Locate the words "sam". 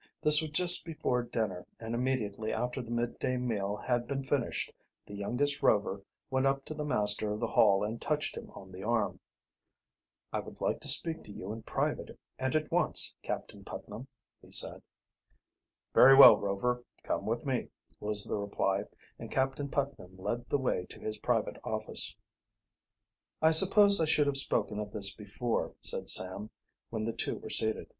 26.09-26.49